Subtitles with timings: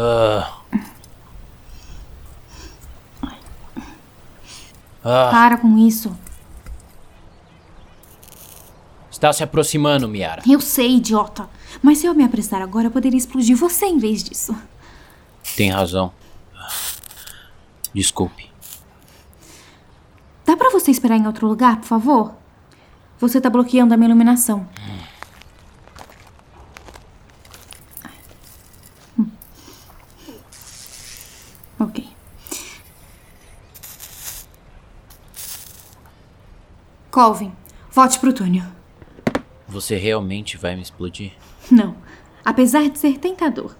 [0.00, 0.62] Ah.
[5.04, 5.28] Ah.
[5.30, 6.16] Para com isso.
[9.10, 10.42] Está se aproximando, Miara.
[10.48, 11.48] Eu sei, idiota.
[11.82, 14.56] Mas se eu me apressar agora, eu poderia explodir você em vez disso.
[15.56, 16.12] Tem razão.
[17.92, 18.48] Desculpe.
[20.46, 22.34] Dá para você esperar em outro lugar, por favor?
[23.18, 24.60] Você tá bloqueando a minha iluminação.
[24.60, 24.97] Hum.
[37.18, 37.50] Colvin,
[37.90, 38.62] volte pro túnel.
[39.66, 41.32] Você realmente vai me explodir?
[41.68, 41.96] Não.
[42.44, 43.74] Apesar de ser tentador.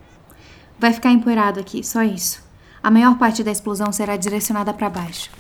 [0.77, 2.43] Vai ficar empoeirado aqui, só isso.
[2.83, 5.31] A maior parte da explosão será direcionada pra baixo.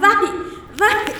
[0.00, 0.26] Vai!
[0.76, 1.14] Vai!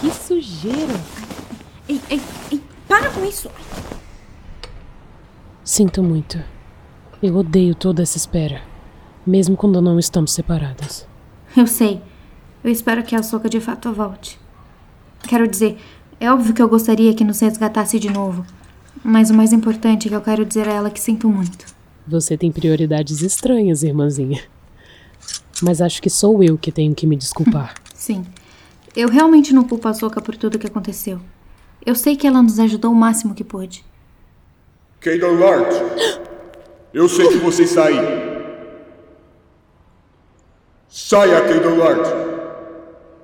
[0.00, 0.94] Que sujeira!
[1.88, 2.20] Ei, ei,
[2.52, 3.50] ei, para com isso!
[5.64, 6.42] Sinto muito.
[7.22, 8.62] Eu odeio toda essa espera.
[9.26, 11.06] Mesmo quando não estamos separadas.
[11.56, 12.00] Eu sei.
[12.62, 14.38] Eu espero que a Soca de fato volte.
[15.26, 15.78] Quero dizer,
[16.20, 18.46] é óbvio que eu gostaria que nos resgatasse de novo.
[19.04, 21.66] Mas o mais importante é que eu quero dizer a ela que sinto muito.
[22.06, 24.42] Você tem prioridades estranhas, irmãzinha.
[25.60, 27.74] Mas acho que sou eu que tenho que me desculpar.
[27.94, 28.24] Sim.
[28.96, 31.20] Eu realmente não culpo a Soca por tudo que aconteceu.
[31.84, 33.84] Eu sei que ela nos ajudou o máximo que pôde.
[35.00, 35.72] Caden Lart,
[36.92, 37.96] eu sei que você está aí.
[40.88, 42.06] Saia, Caden Lart.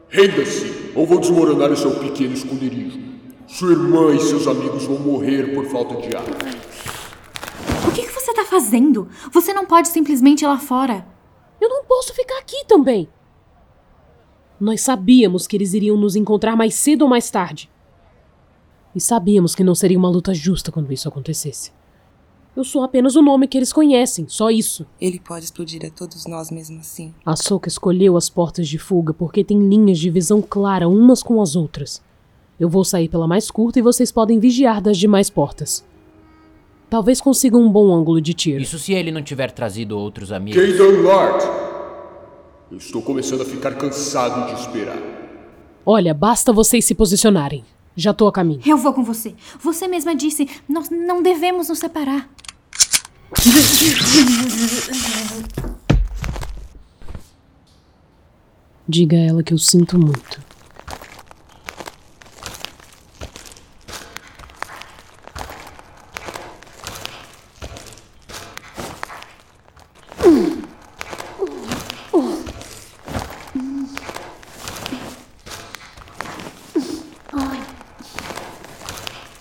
[0.08, 3.00] Renda-se, ou vou desmoronar o seu pequeno esconderijo.
[3.48, 6.24] Sua irmã e seus amigos vão morrer por falta de ar.
[7.88, 9.08] O que, que você tá fazendo?
[9.32, 11.04] Você não pode simplesmente ir lá fora.
[11.60, 13.08] Eu não posso ficar aqui também.
[14.60, 17.70] Nós sabíamos que eles iriam nos encontrar mais cedo ou mais tarde.
[18.94, 21.72] E sabíamos que não seria uma luta justa quando isso acontecesse.
[22.56, 24.86] Eu sou apenas o nome que eles conhecem, só isso.
[25.00, 27.12] Ele pode explodir a todos nós mesmo assim.
[27.26, 31.42] A Soka escolheu as portas de fuga porque tem linhas de visão clara umas com
[31.42, 32.00] as outras.
[32.58, 35.84] Eu vou sair pela mais curta e vocês podem vigiar das demais portas.
[36.88, 38.62] Talvez consigam um bom ângulo de tiro.
[38.62, 40.62] Isso se ele não tiver trazido outros amigos.
[40.62, 41.42] Caden Lart,
[42.70, 44.98] eu estou começando a ficar cansado de esperar.
[45.84, 47.64] Olha, basta vocês se posicionarem.
[47.96, 48.60] Já tô a caminho.
[48.66, 49.34] Eu vou com você.
[49.60, 52.28] Você mesma disse, nós não devemos nos separar.
[58.88, 60.53] Diga a ela que eu sinto muito.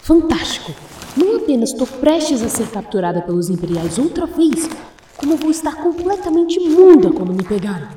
[0.03, 0.75] Fantástico!
[1.15, 4.67] Não apenas estou prestes a ser capturada pelos Imperiais outra vez,
[5.15, 7.87] como vou estar completamente imunda quando me pegarem.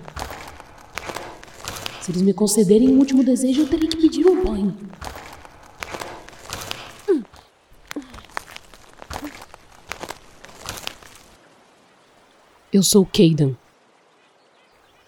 [2.00, 4.77] Se eles me concederem um último desejo, eu terei que pedir um banho.
[12.73, 13.56] Eu sou Caden.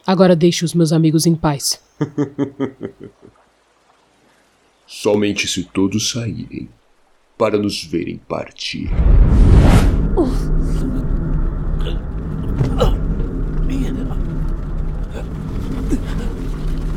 [0.05, 1.81] Agora deixe os meus amigos em paz.
[4.85, 6.69] Somente se todos saírem
[7.39, 8.91] para nos verem partir.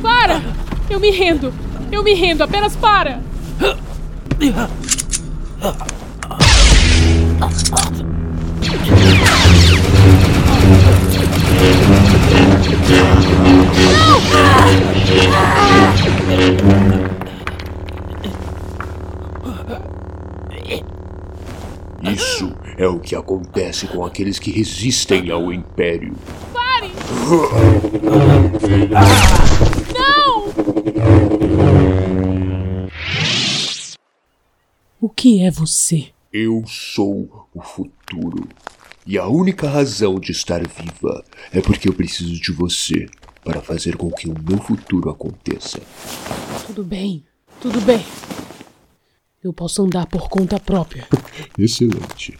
[0.01, 0.41] Para!
[0.89, 1.53] Eu me rendo!
[1.91, 3.21] Eu me rendo, apenas para!
[22.03, 26.15] Isso é o que acontece com aqueles que resistem ao Império.
[26.51, 26.91] Pare!
[29.93, 30.51] Não!
[34.99, 36.09] O que é você?
[36.33, 38.47] Eu sou o futuro.
[39.05, 43.07] E a única razão de estar viva é porque eu preciso de você.
[43.43, 45.79] para fazer com que o meu futuro aconteça.
[46.67, 47.25] Tudo bem,
[47.59, 48.03] tudo bem.
[49.43, 51.07] Eu posso andar por conta própria.
[51.57, 52.37] Excelente.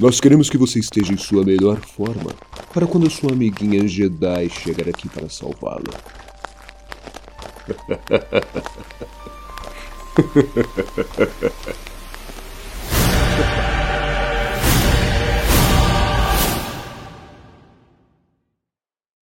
[0.00, 2.34] Nós queremos que você esteja em sua melhor forma
[2.72, 5.82] para quando sua amiguinha Jedi chegar aqui para salvá-la.